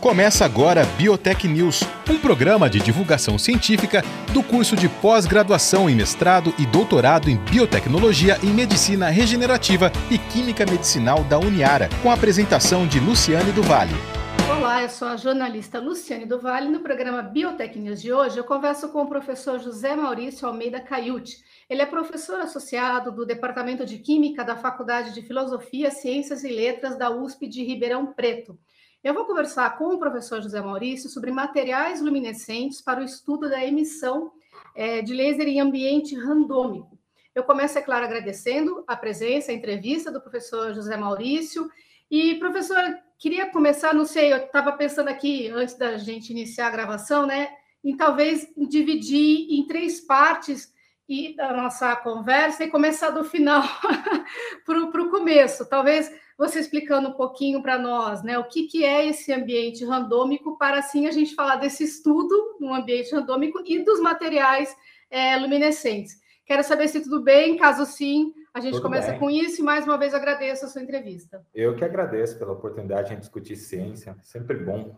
[0.00, 6.54] Começa agora Biotech News, um programa de divulgação científica do curso de pós-graduação em mestrado
[6.58, 12.86] e doutorado em biotecnologia e medicina regenerativa e química medicinal da Uniara, com a apresentação
[12.86, 13.94] de Luciane do Vale.
[14.58, 16.68] Olá, eu sou a jornalista Luciane do Vale.
[16.68, 21.38] No programa Biotech News de hoje, eu converso com o professor José Maurício Almeida Caiute.
[21.68, 26.98] Ele é professor associado do Departamento de Química da Faculdade de Filosofia, Ciências e Letras
[26.98, 28.56] da USP de Ribeirão Preto.
[29.06, 33.64] Eu vou conversar com o professor José Maurício sobre materiais luminescentes para o estudo da
[33.64, 34.32] emissão
[34.74, 36.98] é, de laser em ambiente randômico.
[37.32, 41.70] Eu começo, é claro, agradecendo a presença, a entrevista do professor José Maurício.
[42.10, 42.82] E, professor,
[43.16, 47.50] queria começar, não sei, eu estava pensando aqui, antes da gente iniciar a gravação, né,
[47.84, 50.74] em talvez dividir em três partes
[51.08, 53.62] e a nossa conversa e começar do final
[54.66, 55.64] para o começo.
[55.64, 60.58] Talvez você explicando um pouquinho para nós, né, o que, que é esse ambiente randômico,
[60.58, 64.76] para assim a gente falar desse estudo no ambiente randômico e dos materiais
[65.10, 66.20] é, luminescentes.
[66.44, 69.18] Quero saber se tudo bem, caso sim, a gente tudo começa bem.
[69.18, 71.44] com isso e mais uma vez agradeço a sua entrevista.
[71.54, 74.94] Eu que agradeço pela oportunidade de discutir ciência, sempre bom.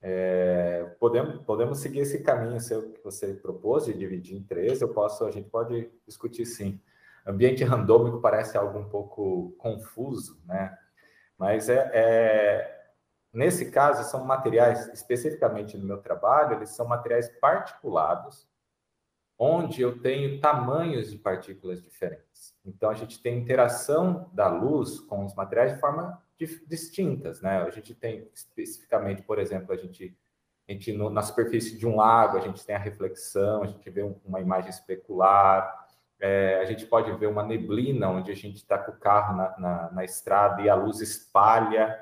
[0.00, 4.88] É, podemos, podemos seguir esse caminho seu que você propôs de dividir em três, eu
[4.88, 6.80] posso, a gente pode discutir sim.
[7.28, 10.74] Ambiente randômico parece algo um pouco confuso, né?
[11.36, 12.86] Mas é, é,
[13.30, 18.48] nesse caso são materiais, especificamente no meu trabalho, eles são materiais particulados,
[19.38, 22.56] onde eu tenho tamanhos de partículas diferentes.
[22.64, 26.20] Então a gente tem interação da luz com os materiais de forma
[26.66, 27.58] distintas, né?
[27.58, 30.16] A gente tem especificamente, por exemplo, a gente,
[30.66, 33.90] a gente no, na superfície de um lago a gente tem a reflexão, a gente
[33.90, 35.87] vê uma imagem especular,
[36.20, 39.58] é, a gente pode ver uma neblina onde a gente está com o carro na,
[39.58, 41.98] na, na, estrada e a luz espalha.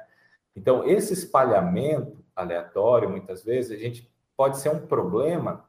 [0.54, 5.68] Então, esse espalhamento aleatório, muitas vezes, a gente pode ser um problema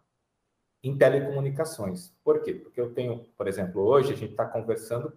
[0.83, 2.13] em telecomunicações.
[2.23, 2.53] Por quê?
[2.53, 5.11] Porque eu tenho, por exemplo, hoje a gente está conversando,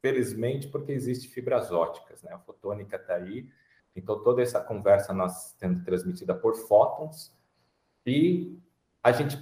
[0.00, 2.32] felizmente, porque existe fibras óticas, né?
[2.32, 3.48] A fotônica está aí,
[3.94, 7.32] então toda essa conversa nós tendo transmitida por fótons
[8.04, 8.58] e
[9.02, 9.38] a gente,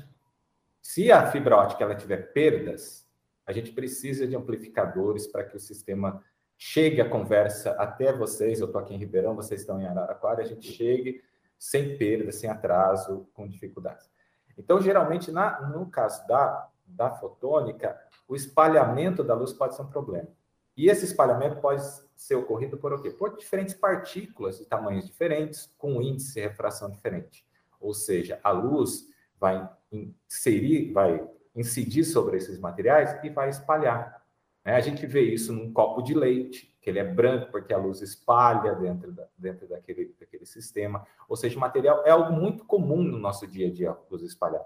[0.83, 3.09] se a fibra ótica ela tiver perdas,
[3.47, 6.23] a gente precisa de amplificadores para que o sistema
[6.57, 8.61] chegue a conversa até vocês.
[8.61, 11.23] Eu estou aqui em Ribeirão, vocês estão em Araraquara, a gente chegue
[11.59, 14.11] sem perda, sem atraso, com dificuldades.
[14.57, 19.91] Então, geralmente, na, no caso da, da fotônica, o espalhamento da luz pode ser um
[19.91, 20.29] problema.
[20.77, 21.83] E esse espalhamento pode
[22.15, 23.11] ser ocorrido por o quê?
[23.11, 27.45] Por diferentes partículas de tamanhos diferentes, com índice de refração diferente.
[27.81, 29.09] Ou seja, a luz
[29.39, 34.23] vai inserir, vai incidir sobre esses materiais e vai espalhar.
[34.65, 34.75] Né?
[34.75, 38.01] A gente vê isso num copo de leite, que ele é branco porque a luz
[38.01, 41.07] espalha dentro, da, dentro daquele, daquele sistema.
[41.29, 44.23] Ou seja, o material é algo muito comum no nosso dia a dia, a luz
[44.23, 44.65] espalhar.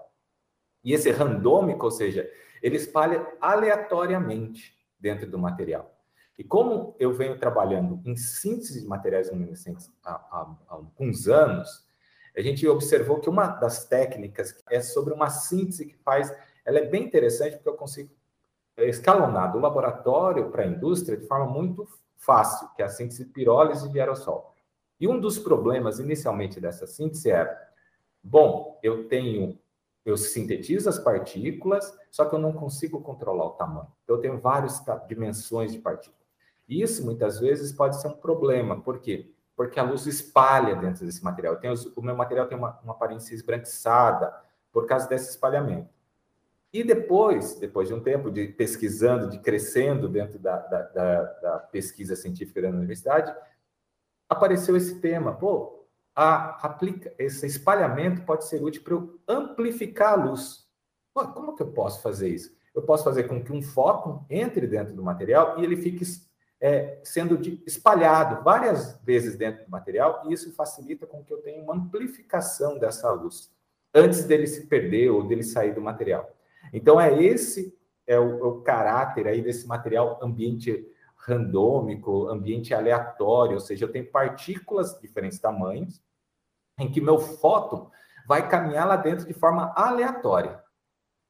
[0.85, 2.31] E esse randômico, ou seja,
[2.63, 5.91] ele espalha aleatoriamente dentro do material.
[6.39, 11.87] E como eu venho trabalhando em síntese de materiais luminescentes há, há, há alguns anos,
[12.37, 16.87] a gente observou que uma das técnicas é sobre uma síntese que faz ela é
[16.87, 18.11] bem interessante porque eu consigo
[18.79, 21.87] escalonar do laboratório para a indústria de forma muito
[22.17, 24.55] fácil, que é a síntese de pirólise de aerossol.
[24.99, 27.57] E um dos problemas inicialmente dessa síntese era,
[28.23, 29.59] bom, eu tenho,
[30.05, 33.93] eu sintetizo as partículas, só que eu não consigo controlar o tamanho.
[34.09, 36.25] Eu tenho várias dimensões de partículas.
[36.69, 38.81] E isso muitas vezes pode ser um problema.
[38.81, 39.31] Por quê?
[39.55, 41.59] Porque a luz espalha dentro desse material.
[41.73, 44.35] Os, o meu material tem uma, uma aparência esbranquiçada
[44.73, 45.94] por causa desse espalhamento.
[46.75, 51.59] E depois, depois de um tempo de pesquisando, de crescendo dentro da, da, da, da
[51.61, 53.33] pesquisa científica da universidade,
[54.29, 55.33] apareceu esse tema.
[55.33, 55.87] Pô,
[56.17, 60.69] a, aplica, esse espalhamento pode ser útil para eu amplificar a luz.
[61.15, 62.53] Pô, como que eu posso fazer isso?
[62.75, 66.05] Eu posso fazer com que um fóton entre dentro do material e ele fique
[66.61, 71.41] é, sendo de, espalhado várias vezes dentro do material, e isso facilita com que eu
[71.41, 73.53] tenha uma amplificação dessa luz,
[73.95, 76.34] antes dele se perder ou dele sair do material.
[76.73, 77.77] Então, é esse
[78.07, 83.93] é o, é o caráter aí desse material ambiente randômico, ambiente aleatório, ou seja, eu
[83.93, 86.03] tenho partículas de diferentes tamanhos,
[86.79, 87.91] em que meu fóton
[88.27, 90.63] vai caminhar lá dentro de forma aleatória,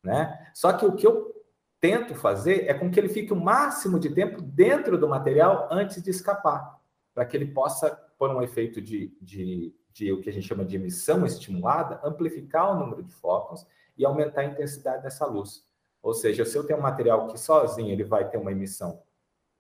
[0.03, 0.51] né?
[0.55, 1.33] Só que o que eu
[1.81, 6.03] tento fazer é com que ele fique o máximo de tempo dentro do material antes
[6.03, 6.81] de escapar,
[7.13, 10.65] para que ele possa, por um efeito de, de, de o que a gente chama
[10.65, 15.65] de emissão estimulada, amplificar o número de fótons e aumentar a intensidade dessa luz.
[16.03, 19.01] Ou seja, se eu tenho um material que sozinho ele vai ter uma emissão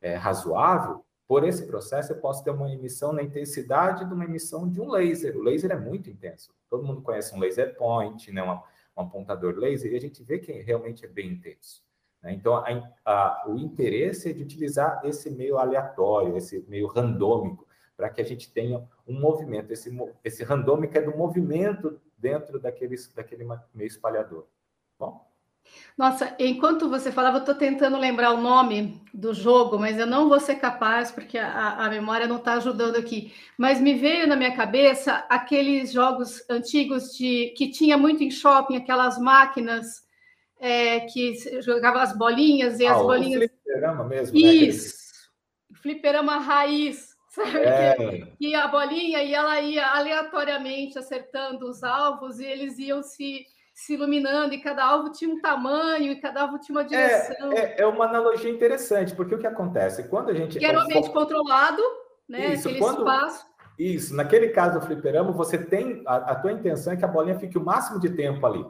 [0.02, 4.68] é, razoável, Por esse processo, eu posso ter uma emissão na intensidade de uma emissão
[4.68, 5.36] de um laser.
[5.36, 6.52] O laser é muito intenso.
[6.68, 8.42] Todo mundo conhece um laser point, né?
[8.42, 8.60] um,
[8.96, 11.82] um apontador laser, e a gente vê que realmente é bem intenso.
[12.22, 12.34] Né?
[12.34, 12.66] Então, a,
[13.04, 17.63] a, o interesse é de utilizar esse meio aleatório, esse meio randômico,
[17.96, 19.70] para que a gente tenha um movimento.
[19.70, 19.90] Esse,
[20.22, 24.46] esse randômico é do movimento dentro daquele, daquele meio espalhador.
[24.98, 25.34] Bom?
[25.96, 30.28] Nossa, enquanto você falava, eu estou tentando lembrar o nome do jogo, mas eu não
[30.28, 33.32] vou ser capaz, porque a, a memória não está ajudando aqui.
[33.56, 38.76] Mas me veio na minha cabeça aqueles jogos antigos de que tinha muito em shopping,
[38.76, 40.04] aquelas máquinas
[40.58, 43.50] é, que jogavam as bolinhas e ah, as bolinhas.
[43.50, 44.38] Fliperama mesmo.
[44.38, 44.96] Né, Isso,
[45.70, 45.78] né?
[45.80, 47.13] fliperama raiz.
[47.34, 47.58] Sabe?
[47.58, 47.94] É.
[47.96, 53.46] Que, que a bolinha e ela ia aleatoriamente acertando os alvos e eles iam se
[53.74, 57.52] se iluminando, e cada alvo tinha um tamanho, e cada alvo tinha uma é, direção.
[57.52, 60.04] É, é, é uma analogia interessante, porque o que acontece?
[60.04, 60.60] Quando a gente.
[60.60, 61.82] Que era um ambiente controlado,
[62.28, 62.54] né?
[62.54, 62.98] Isso, Aquele quando...
[62.98, 63.44] espaço.
[63.76, 66.04] Isso, naquele caso do fliperama, você tem.
[66.06, 68.64] A, a tua intenção é que a bolinha fique o máximo de tempo ali.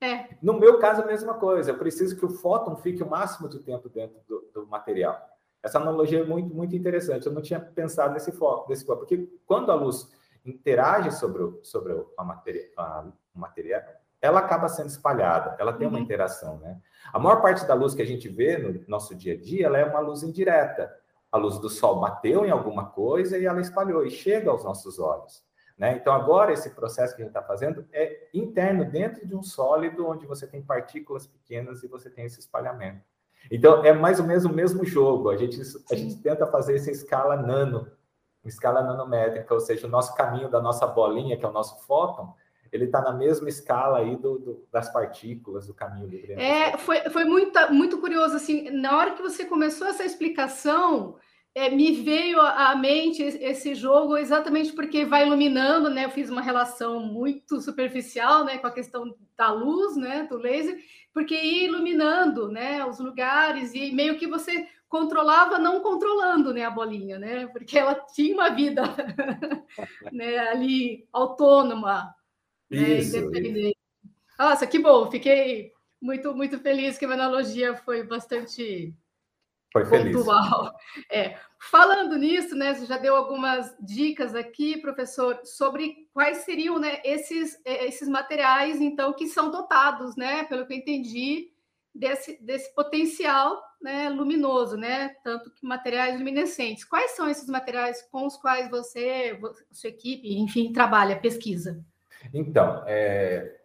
[0.00, 0.30] É.
[0.42, 1.70] No meu caso, a mesma coisa.
[1.70, 5.16] Eu preciso que o fóton fique o máximo de tempo dentro do, do material.
[5.62, 7.26] Essa analogia é muito, muito interessante.
[7.26, 10.10] Eu não tinha pensado nesse foco, nesse foco, porque quando a luz
[10.44, 13.04] interage sobre o, sobre a matéria, a,
[13.34, 13.82] o material,
[14.20, 15.94] ela acaba sendo espalhada, ela tem uhum.
[15.94, 16.80] uma interação, né?
[17.12, 19.78] A maior parte da luz que a gente vê no nosso dia a dia, ela
[19.78, 20.92] é uma luz indireta.
[21.30, 24.98] A luz do sol bateu em alguma coisa e ela espalhou e chega aos nossos
[24.98, 25.44] olhos.
[25.76, 25.96] Né?
[25.96, 30.06] Então, agora, esse processo que a gente está fazendo é interno, dentro de um sólido,
[30.06, 33.02] onde você tem partículas pequenas e você tem esse espalhamento.
[33.50, 35.30] Então, é mais ou menos o mesmo jogo.
[35.30, 35.60] A gente,
[35.90, 37.86] a gente tenta fazer essa escala nano,
[38.44, 42.34] escala nanométrica, ou seja, o nosso caminho da nossa bolinha, que é o nosso fóton,
[42.72, 46.32] ele está na mesma escala aí do, do, das partículas do caminho livre.
[46.32, 51.16] É, foi, foi muito, muito curioso, assim, na hora que você começou essa explicação,
[51.54, 56.06] é, me veio à mente esse jogo exatamente porque vai iluminando, né?
[56.06, 60.78] Eu fiz uma relação muito superficial, né, com a questão da luz, né, do laser,
[61.12, 66.70] porque ia iluminando, né, os lugares e meio que você controlava não controlando, né, a
[66.70, 67.46] bolinha, né?
[67.48, 68.82] Porque ela tinha uma vida,
[70.12, 72.14] né, ali autônoma,
[72.70, 73.76] né, isso, independente.
[74.38, 75.10] Nossa, que bom!
[75.10, 78.94] Fiquei muito muito feliz que a analogia foi bastante
[79.72, 80.16] foi feliz.
[80.16, 80.74] pontual.
[81.10, 81.36] É.
[81.58, 87.58] Falando nisso, né, você já deu algumas dicas aqui, professor, sobre quais seriam né, esses,
[87.64, 91.52] é, esses materiais, então, que são dotados, né, pelo que eu entendi,
[91.94, 96.84] desse, desse potencial né, luminoso, né, tanto que materiais luminescentes.
[96.84, 99.38] Quais são esses materiais com os quais você,
[99.70, 101.84] sua equipe, enfim, trabalha, pesquisa?
[102.32, 103.60] Então, é,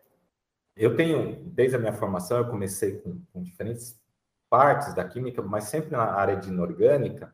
[0.75, 3.99] eu tenho, desde a minha formação, eu comecei com, com diferentes
[4.49, 7.33] partes da química, mas sempre na área de inorgânica,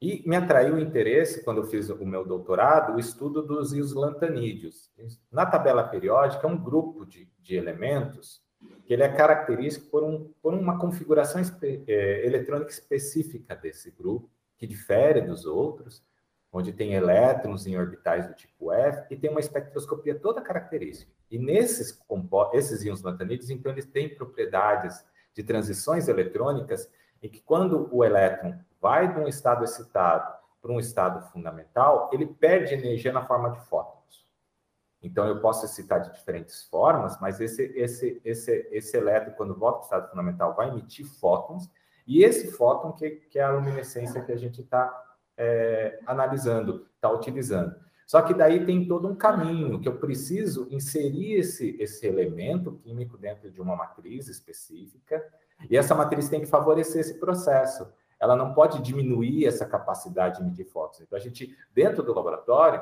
[0.00, 4.90] e me atraiu o interesse, quando eu fiz o meu doutorado, o estudo dos isolantanídeos.
[5.32, 8.44] Na tabela periódica, é um grupo de, de elementos
[8.84, 14.30] que ele é característico por, um, por uma configuração espe, é, eletrônica específica desse grupo,
[14.58, 16.04] que difere dos outros,
[16.52, 21.10] onde tem elétrons em orbitais do tipo F e tem uma espectroscopia toda característica.
[21.30, 21.98] E nesses
[22.52, 25.04] esses íons lantanídeos, então, eles têm propriedades
[25.36, 26.90] de transições eletrônicas
[27.22, 32.26] em que quando o elétron vai de um estado excitado para um estado fundamental, ele
[32.26, 34.26] perde energia na forma de fótons.
[35.02, 39.78] Então, eu posso excitar de diferentes formas, mas esse, esse, esse, esse elétron, quando volta
[39.78, 41.70] para o estado fundamental, vai emitir fótons,
[42.06, 44.90] e esse fóton que, que é a luminescência que a gente está
[45.36, 47.76] é, analisando, está utilizando.
[48.06, 53.18] Só que daí tem todo um caminho que eu preciso inserir esse, esse elemento químico
[53.18, 55.22] dentro de uma matriz específica,
[55.68, 57.88] e essa matriz tem que favorecer esse processo.
[58.20, 61.00] Ela não pode diminuir essa capacidade de emitir fótons.
[61.00, 62.80] Então, a gente, dentro do laboratório,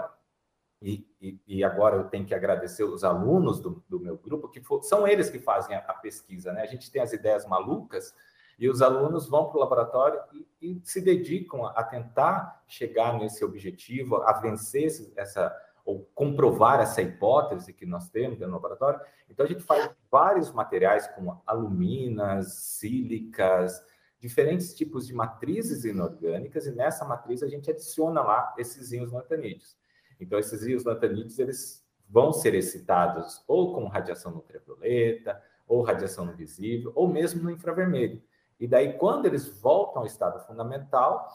[0.83, 4.61] e, e, e agora eu tenho que agradecer os alunos do, do meu grupo, que
[4.61, 6.61] for, são eles que fazem a, a pesquisa, né?
[6.61, 8.15] A gente tem as ideias malucas,
[8.59, 13.45] e os alunos vão para o laboratório e, e, se dedicam a, tentar chegar nesse
[13.45, 19.01] objetivo, a vencer essa, ou comprovar essa hipótese que nós temos no laboratório.
[19.29, 23.83] Então, a gente faz vários materiais, como aluminas, sílicas,
[24.21, 29.77] diferentes tipos de matrizes inorgânicas, e nessa matriz a gente adiciona lá esses íons lantanídeos.
[30.19, 36.93] Então, esses íons lantanídeos, eles vão ser excitados ou com radiação ultravioleta, ou radiação invisível,
[36.95, 38.23] ou mesmo no infravermelho.
[38.59, 41.29] E daí, quando eles voltam ao estado fundamental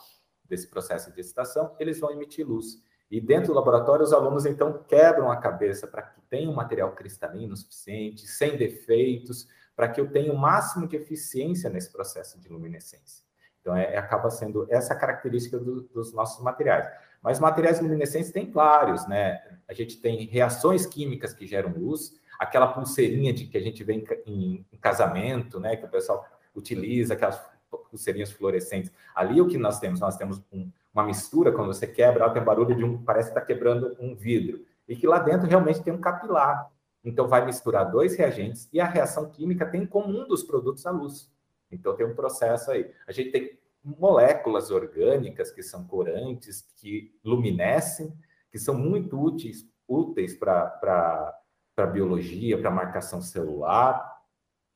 [0.45, 2.81] desse processo de excitação, eles vão emitir luz.
[3.11, 6.91] E dentro do laboratório, os alunos então quebram a cabeça para que tenha um material
[6.91, 12.49] cristalino suficiente, sem defeitos, para que eu tenha o máximo de eficiência nesse processo de
[12.49, 13.23] luminescência.
[13.61, 16.87] Então, é, acaba sendo essa característica do, dos nossos materiais.
[17.21, 19.41] Mas materiais luminescentes tem vários, né?
[19.67, 23.93] A gente tem reações químicas que geram luz, aquela pulseirinha de que a gente vê
[23.93, 25.75] em, em, em casamento, né?
[25.75, 26.25] Que o pessoal
[26.59, 27.41] utiliza, aquelas
[27.89, 28.91] pulseirinhas fluorescentes.
[29.15, 29.99] Ali o que nós temos?
[29.99, 33.37] Nós temos um, uma mistura, quando você quebra, ela tem barulho de um, parece que
[33.37, 34.65] está quebrando um vidro.
[34.87, 36.69] E que lá dentro realmente tem um capilar.
[37.03, 40.91] Então vai misturar dois reagentes e a reação química tem como um dos produtos a
[40.91, 41.31] luz.
[41.71, 42.91] Então tem um processo aí.
[43.07, 48.13] A gente tem moléculas orgânicas que são corantes, que luminescem,
[48.51, 51.35] que são muito úteis úteis para
[51.75, 54.18] a biologia, para marcação celular.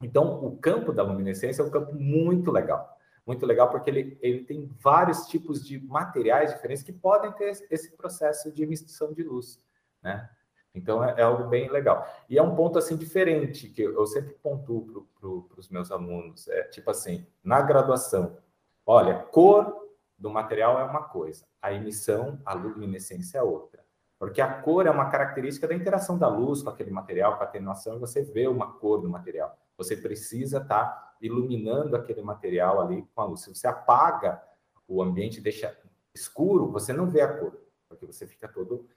[0.03, 2.97] Então, o campo da luminescência é um campo muito legal.
[3.25, 7.95] Muito legal porque ele, ele tem vários tipos de materiais diferentes que podem ter esse
[7.95, 9.63] processo de emissão de luz,
[10.01, 10.29] né?
[10.75, 12.05] Então, é, é algo bem legal.
[12.29, 16.47] E é um ponto, assim, diferente, que eu, sempre pontuo para pro, os meus alunos.
[16.47, 18.37] É tipo assim, na graduação,
[18.85, 23.83] olha, cor do material é uma coisa, a emissão, a luminescência é outra.
[24.17, 27.45] Porque a cor é uma característica da interação da luz com aquele material, com a
[27.45, 29.57] atenuação, e você vê uma cor do material.
[29.77, 33.41] Você precisa estar tá iluminando aquele material ali com a luz.
[33.41, 34.41] Se você apaga
[34.87, 35.75] o ambiente, deixa
[36.13, 38.87] escuro, você não vê a cor, porque você fica todo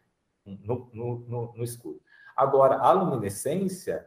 [0.44, 2.00] no, no, no, no escuro.
[2.36, 4.06] Agora, a luminescência,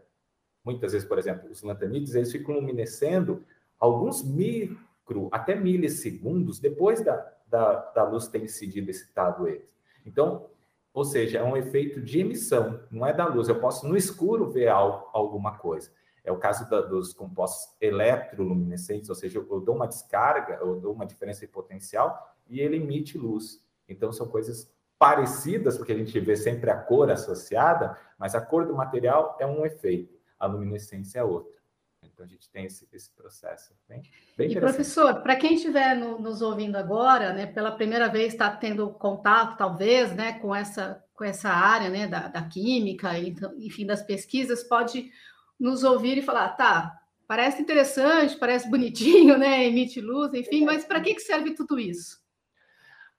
[0.64, 3.44] muitas vezes, por exemplo, os lantanídeos, eles ficam luminescendo
[3.80, 7.16] alguns micro, até milissegundos depois da,
[7.48, 9.74] da, da luz ter incidido, excitado eles.
[10.06, 10.46] Então,
[10.94, 13.48] ou seja, é um efeito de emissão, não é da luz.
[13.48, 15.92] Eu posso no escuro ver alguma coisa.
[16.24, 20.94] É o caso da, dos compostos eletroluminescentes, ou seja, eu dou uma descarga, eu dou
[20.94, 23.64] uma diferença de potencial e ele emite luz.
[23.88, 28.66] Então, são coisas parecidas, porque a gente vê sempre a cor associada, mas a cor
[28.66, 31.58] do material é um efeito, a luminescência é outra.
[32.04, 33.74] Então, a gente tem esse, esse processo.
[33.88, 34.04] Bem,
[34.38, 38.50] bem e, professor, para quem estiver no, nos ouvindo agora, né, pela primeira vez está
[38.52, 43.86] tendo contato, talvez, né, com essa, com essa área né, da, da química, então, enfim,
[43.86, 45.12] das pesquisas, pode
[45.60, 51.02] nos ouvir e falar, tá, parece interessante, parece bonitinho, né, emite luz, enfim, mas para
[51.02, 52.20] que, que serve tudo isso?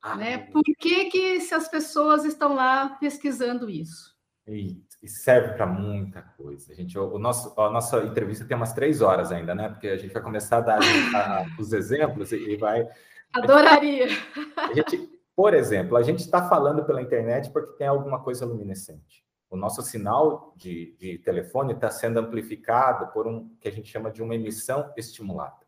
[0.02, 0.38] Ah, né?
[0.38, 4.16] Por que, que se as pessoas estão lá pesquisando isso?
[4.48, 6.72] E, serve para muita coisa.
[6.72, 9.68] A gente, o, nosso, a nossa entrevista tem umas três horas ainda, né?
[9.68, 10.78] Porque a gente vai começar a dar
[11.14, 12.86] a, os exemplos e, e vai.
[13.32, 14.08] Adoraria.
[14.56, 19.24] A gente, por exemplo, a gente está falando pela internet porque tem alguma coisa luminescente.
[19.50, 24.10] O nosso sinal de, de telefone está sendo amplificado por um que a gente chama
[24.10, 25.60] de uma emissão estimulada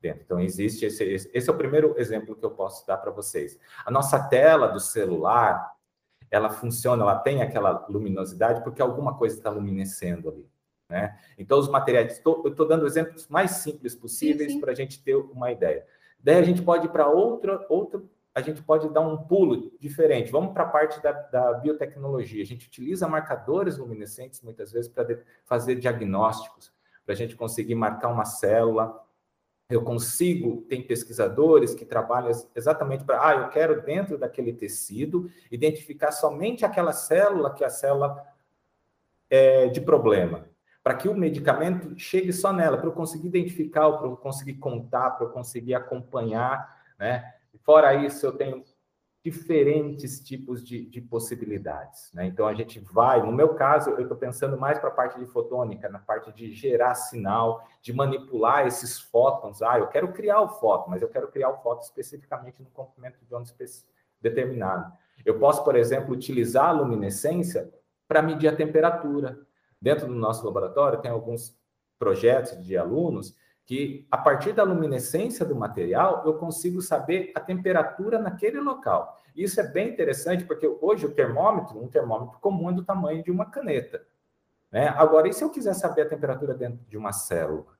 [0.00, 0.22] dentro.
[0.24, 3.58] Então, existe esse, esse, é o primeiro exemplo que eu posso dar para vocês.
[3.84, 5.72] A nossa tela do celular,
[6.30, 10.48] ela funciona, ela tem aquela luminosidade porque alguma coisa está luminescendo ali.
[10.88, 11.16] Né?
[11.38, 15.14] Então, os materiais, tô, eu estou dando exemplos mais simples possíveis para a gente ter
[15.14, 15.86] uma ideia.
[16.18, 18.02] Daí a gente pode ir para outra, outra,
[18.34, 20.30] a gente pode dar um pulo diferente.
[20.30, 22.42] Vamos para a parte da, da, biotecnologia.
[22.42, 26.72] A gente utiliza marcadores luminescentes muitas vezes para fazer diagnósticos,
[27.04, 29.04] para a gente conseguir marcar uma célula,
[29.68, 36.10] eu consigo, tem pesquisadores que trabalham exatamente para, ah, eu quero dentro daquele tecido identificar
[36.10, 38.20] somente aquela célula que é a célula
[39.30, 40.44] é, de problema,
[40.82, 45.10] para que o medicamento chegue só nela, para eu conseguir identificar, para eu conseguir contar,
[45.10, 47.34] para eu conseguir acompanhar, né?
[47.58, 48.64] Fora isso, eu tenho
[49.22, 52.10] diferentes tipos de, de possibilidades.
[52.14, 52.26] Né?
[52.26, 55.26] Então, a gente vai, no meu caso, eu estou pensando mais para a parte de
[55.26, 59.60] fotônica, na parte de gerar sinal, de manipular esses fótons.
[59.60, 63.18] Ah, eu quero criar o fóton, mas eu quero criar o fóton especificamente no comprimento
[63.22, 63.44] de onda
[64.20, 64.90] determinado.
[65.24, 67.70] Eu posso, por exemplo, utilizar a luminescência
[68.08, 69.38] para medir a temperatura.
[69.80, 71.58] Dentro do nosso laboratório, tem alguns
[71.98, 73.36] projetos de alunos
[73.70, 79.22] que a partir da luminescência do material eu consigo saber a temperatura naquele local.
[79.32, 83.30] Isso é bem interessante porque hoje o termômetro, um termômetro comum é do tamanho de
[83.30, 84.04] uma caneta.
[84.72, 84.88] Né?
[84.88, 87.78] Agora, e se eu quiser saber a temperatura dentro de uma célula?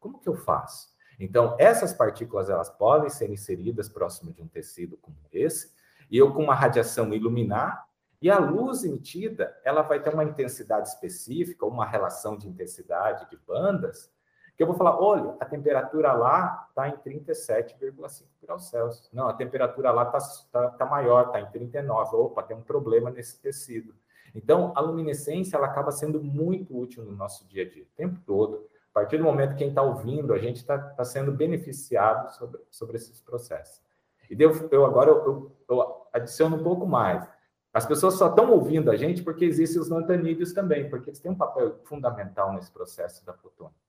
[0.00, 0.88] Como que eu faço?
[1.20, 5.72] Então, essas partículas elas podem ser inseridas próximo de um tecido como esse,
[6.10, 7.86] e eu com uma radiação iluminar,
[8.20, 13.36] e a luz emitida, ela vai ter uma intensidade específica, uma relação de intensidade de
[13.36, 14.10] bandas,
[14.58, 19.08] que eu vou falar, olha, a temperatura lá está em 37,5 graus Celsius.
[19.12, 20.18] Não, a temperatura lá está
[20.50, 22.16] tá, tá maior, está em 39.
[22.16, 23.94] Opa, tem um problema nesse tecido.
[24.34, 28.18] Então, a luminescência ela acaba sendo muito útil no nosso dia a dia, o tempo
[28.26, 28.66] todo.
[28.90, 32.60] A partir do momento que quem está ouvindo, a gente está tá sendo beneficiado sobre,
[32.68, 33.80] sobre esses processos.
[34.28, 37.24] E eu, eu agora eu, eu, adiciono um pouco mais.
[37.72, 41.30] As pessoas só estão ouvindo a gente porque existem os lantanídeos também, porque eles têm
[41.30, 43.87] um papel fundamental nesse processo da fotônica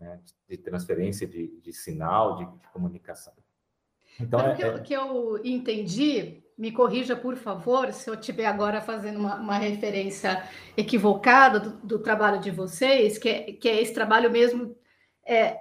[0.00, 3.32] né, de transferência de, de sinal, de, de, comunicação.
[4.18, 4.80] Então, é, que, eu, é...
[4.80, 10.42] que eu entendi, me corrija, por favor, se eu estiver agora fazendo uma, uma referência
[10.76, 14.74] equivocada do, do, trabalho de vocês, que é, que é esse trabalho mesmo,
[15.24, 15.58] é,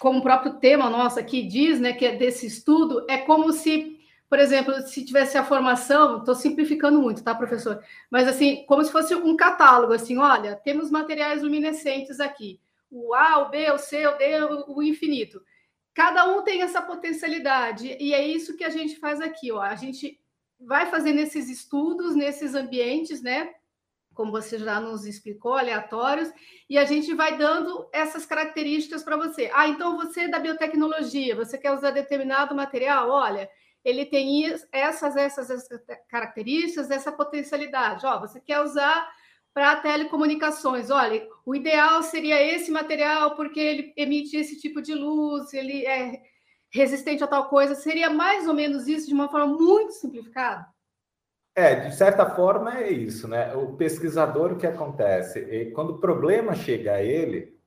[0.00, 4.00] como o próprio tema nosso aqui diz, né, que é desse estudo, é como se,
[4.28, 7.82] por exemplo, se tivesse a formação, estou simplificando muito, tá, professor?
[8.10, 12.60] Mas assim, como se fosse um catálogo, assim, olha, temos materiais luminescentes aqui,
[12.92, 14.24] o A, o B, o C, o D,
[14.68, 15.42] o infinito.
[15.94, 19.60] Cada um tem essa potencialidade, e é isso que a gente faz aqui, ó.
[19.60, 20.20] A gente
[20.60, 23.50] vai fazendo esses estudos nesses ambientes, né?
[24.14, 26.30] Como você já nos explicou, aleatórios,
[26.68, 29.50] e a gente vai dando essas características para você.
[29.54, 33.08] Ah, então você é da biotecnologia, você quer usar determinado material?
[33.08, 33.48] Olha,
[33.82, 38.06] ele tem essas, essas, essas características, essa potencialidade.
[38.06, 39.10] Ó, você quer usar
[39.54, 40.90] para telecomunicações.
[40.90, 46.22] Olha, o ideal seria esse material porque ele emite esse tipo de luz, ele é
[46.70, 47.74] resistente a tal coisa.
[47.74, 50.66] Seria mais ou menos isso de uma forma muito simplificada?
[51.54, 53.54] É, de certa forma é isso, né?
[53.54, 55.70] O pesquisador, o que acontece?
[55.74, 57.60] Quando o problema chega a ele,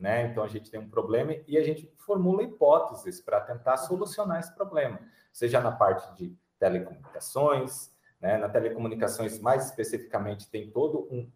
[0.00, 0.26] né?
[0.26, 4.54] Então a gente tem um problema e a gente formula hipóteses para tentar solucionar esse
[4.54, 4.98] problema,
[5.32, 8.38] seja na parte de telecomunicações, né?
[8.38, 11.30] Na telecomunicações, mais especificamente, tem todo um,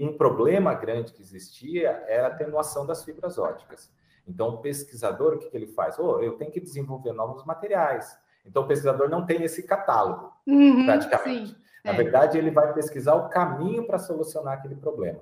[0.00, 3.90] um problema grande que existia, é a atenuação das fibras óticas.
[4.26, 5.98] Então, o pesquisador, o que, que ele faz?
[5.98, 8.18] Oh, eu tenho que desenvolver novos materiais.
[8.44, 11.48] Então, o pesquisador não tem esse catálogo, uhum, praticamente.
[11.50, 11.96] Sim, Na é.
[11.96, 15.20] verdade, ele vai pesquisar o caminho para solucionar aquele problema.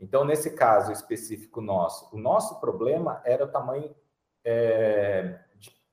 [0.00, 3.94] Então, nesse caso específico nosso, o nosso problema era o tamanho
[4.44, 5.38] é,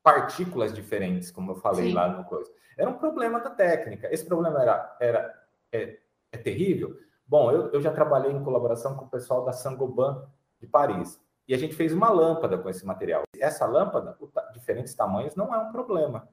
[0.04, 1.94] partículas diferentes, como eu falei sim.
[1.94, 2.52] lá no coisa.
[2.78, 4.12] Era um problema da técnica.
[4.12, 6.00] Esse problema era, era é,
[6.32, 6.98] é terrível?
[7.28, 10.28] Bom, eu, eu já trabalhei em colaboração com o pessoal da Sangoban
[10.60, 13.24] de Paris e a gente fez uma lâmpada com esse material.
[13.38, 14.18] Essa lâmpada,
[14.54, 16.28] diferentes tamanhos, não é um problema.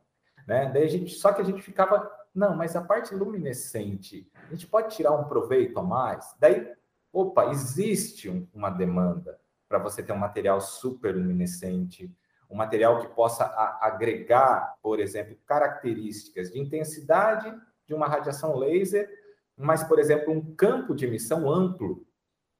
[0.46, 0.70] Né?
[0.72, 4.66] Daí a gente, só que a gente ficava, não, mas a parte luminescente, a gente
[4.66, 6.34] pode tirar um proveito a mais?
[6.38, 6.72] Daí,
[7.12, 12.10] opa, existe um, uma demanda para você ter um material super luminescente,
[12.50, 13.44] um material que possa
[13.80, 17.52] agregar, por exemplo, características de intensidade
[17.86, 19.08] de uma radiação laser,
[19.56, 22.06] mas, por exemplo, um campo de emissão amplo,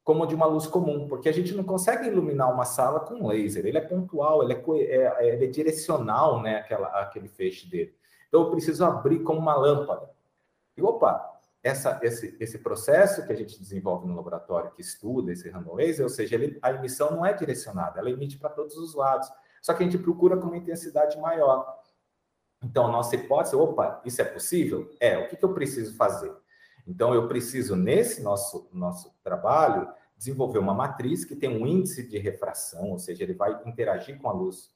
[0.03, 3.66] como de uma luz comum, porque a gente não consegue iluminar uma sala com laser.
[3.66, 7.94] Ele é pontual, ele é, é, ele é direcional, né, aquela, aquele feixe dele.
[8.27, 10.11] Então, eu preciso abrir como uma lâmpada.
[10.77, 15.48] E, opa, essa, esse, esse processo que a gente desenvolve no laboratório, que estuda esse
[15.51, 18.94] random laser, ou seja, ele, a emissão não é direcionada, ela emite para todos os
[18.94, 19.29] lados.
[19.62, 21.79] Só que a gente procura com uma intensidade maior.
[22.62, 24.90] Então, nossa hipótese, opa, isso é possível?
[25.01, 26.33] É, o que, que eu preciso fazer?
[26.87, 32.18] Então, eu preciso, nesse nosso, nosso trabalho, desenvolver uma matriz que tem um índice de
[32.18, 34.71] refração, ou seja, ele vai interagir com a luz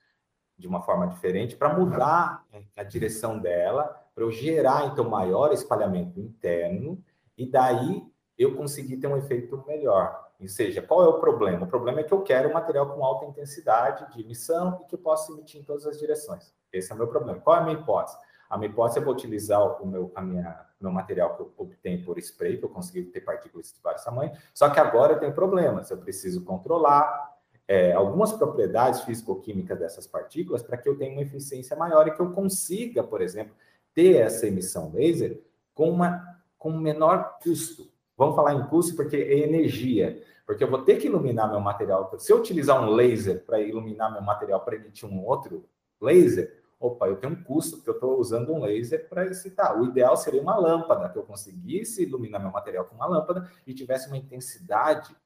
[0.56, 2.44] de uma forma diferente para mudar
[2.76, 7.02] a direção dela, para eu gerar, então, maior espalhamento interno,
[7.36, 8.06] e daí
[8.38, 10.30] eu conseguir ter um efeito melhor.
[10.40, 11.64] Ou seja, qual é o problema?
[11.64, 14.96] O problema é que eu quero um material com alta intensidade de emissão e que
[14.96, 16.52] possa emitir em todas as direções.
[16.72, 17.38] Esse é o meu problema.
[17.40, 18.16] Qual é a minha hipótese?
[18.50, 22.04] A minha hipótese é vou utilizar o meu, a minha, meu material que eu obtenho
[22.04, 25.32] por spray, que eu consegui ter partículas de vários tamanhos, só que agora eu tenho
[25.32, 25.90] problemas.
[25.90, 27.32] Eu preciso controlar
[27.68, 32.20] é, algumas propriedades físico-químicas dessas partículas para que eu tenha uma eficiência maior e que
[32.20, 33.54] eu consiga, por exemplo,
[33.94, 35.40] ter essa emissão laser
[35.74, 36.22] com, uma,
[36.58, 37.91] com menor custo.
[38.22, 40.22] Vamos falar em custo porque é energia.
[40.46, 42.08] Porque eu vou ter que iluminar meu material.
[42.20, 45.68] Se eu utilizar um laser para iluminar meu material para emitir um outro
[46.00, 49.76] laser, opa, eu tenho um custo porque eu estou usando um laser para excitar.
[49.76, 53.74] O ideal seria uma lâmpada, que eu conseguisse iluminar meu material com uma lâmpada e
[53.74, 55.16] tivesse uma intensidade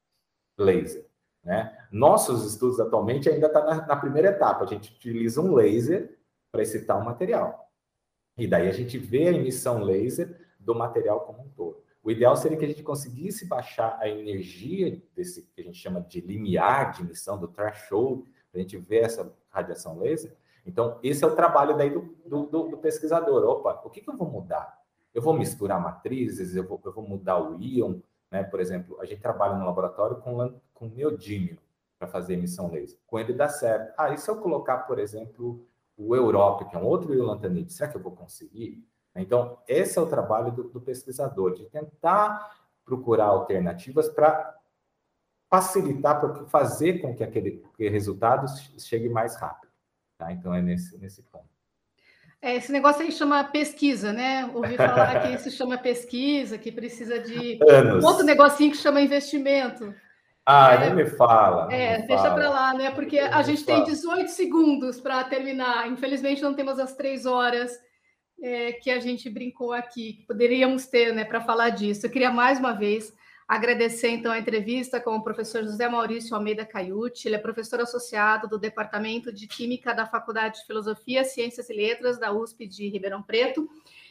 [0.57, 1.07] laser.
[1.45, 1.77] Né?
[1.93, 4.65] Nossos estudos atualmente ainda está na, na, primeira etapa.
[4.65, 6.17] A gente utiliza um laser
[6.51, 7.71] para excitar o material.
[8.39, 11.85] E daí a gente vê a emissão laser do material como um todo.
[12.07, 16.01] O ideal seria que a gente conseguisse baixar a energia desse que a gente chama
[16.01, 20.33] de limiar de emissão, do threshold, para a gente ver essa radiação laser.
[20.65, 23.43] Então, esse é o trabalho daí do, do, do pesquisador.
[23.43, 24.81] Opa, o que, que, eu vou mudar?
[25.13, 27.99] Eu vou misturar matrizes, eu vou, eu vou mudar o íon,
[28.31, 28.45] né?
[28.45, 31.59] Por exemplo, a gente trabalha no laboratório com, com neodímio
[31.99, 33.01] para fazer emissão laser.
[33.05, 33.93] Com ele dá certo.
[33.99, 35.67] Ah, e se eu colocar, por exemplo,
[35.97, 38.87] o Europe, que é um outro íon lantanide, será que eu vou conseguir?
[39.23, 44.55] Então, esse é o trabalho do, do pesquisador, de tentar procurar alternativas para
[45.51, 48.47] facilitar, para fazer com que aquele resultado
[48.79, 49.73] chegue mais rápido.
[50.19, 50.33] Tá?
[50.33, 51.57] Então, é nesse, nesse ponto.
[52.41, 54.51] É, esse negócio aí chama pesquisa, né?
[54.55, 58.05] Ouvi falar que isso chama pesquisa, que precisa de Anos.
[58.05, 59.95] outro negocinho que chama investimento.
[60.45, 61.73] Ah, é, nem me fala.
[61.73, 62.93] É, me deixa para lá, né?
[62.93, 65.89] Porque a gente tem 18 segundos para terminar.
[65.89, 67.77] Infelizmente, não temos as três horas
[68.41, 70.25] é, que a gente brincou aqui.
[70.27, 72.07] Poderíamos ter, né, para falar disso.
[72.07, 73.15] Eu queria mais uma vez
[73.49, 77.29] agradecer, então, a entrevista com o professor José Maurício Almeida Caiute.
[77.29, 82.19] Ele é professor associado do Departamento de Química da Faculdade de Filosofia, Ciências e Letras
[82.19, 83.69] da USP de Ribeirão Preto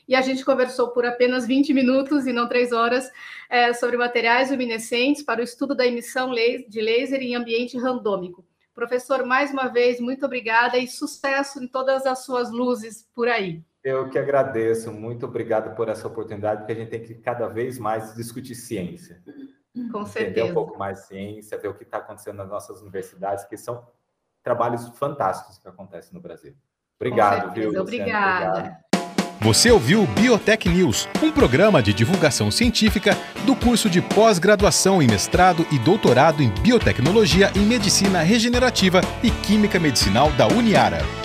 [0.07, 3.09] e a gente conversou por apenas 20 minutos e não três horas
[3.49, 8.45] é, sobre materiais luminescentes para o estudo da emissão de laser em ambiente randômico.
[8.73, 13.63] Professor, mais uma vez, muito obrigada e sucesso em todas as suas luzes por aí.
[13.85, 17.77] Eu que agradeço, muito obrigado por essa oportunidade, porque a gente tem que cada vez
[17.77, 19.21] mais discutir ciência.
[19.91, 20.31] Com certeza.
[20.31, 23.85] Entender um pouco mais ciência, ver o que está acontecendo nas nossas universidades, que são
[24.41, 26.55] trabalhos fantásticos que acontecem no Brasil.
[26.99, 27.79] Obrigado, viu?
[27.79, 28.59] Obrigada.
[28.59, 28.85] Obrigado.
[29.41, 33.11] Você ouviu Biotech News, um programa de divulgação científica
[33.45, 39.79] do curso de pós-graduação em mestrado e doutorado em biotecnologia em medicina regenerativa e química
[39.79, 41.24] medicinal da Uniara.